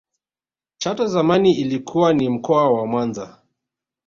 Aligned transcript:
chato 0.77 1.07
zamani 1.07 1.53
ilikuwa 1.53 2.13
ni 2.13 2.29
mkoa 2.29 2.69
wa 2.71 2.87
mwanza 2.87 3.37